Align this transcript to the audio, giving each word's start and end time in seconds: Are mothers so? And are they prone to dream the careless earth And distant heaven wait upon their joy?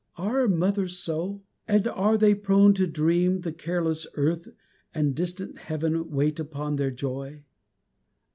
Are 0.15 0.47
mothers 0.47 0.97
so? 0.97 1.43
And 1.67 1.87
are 1.87 2.17
they 2.17 2.33
prone 2.33 2.73
to 2.73 2.87
dream 2.87 3.41
the 3.41 3.51
careless 3.53 4.07
earth 4.15 4.47
And 4.95 5.13
distant 5.13 5.59
heaven 5.59 6.09
wait 6.09 6.39
upon 6.39 6.77
their 6.77 6.89
joy? 6.89 7.43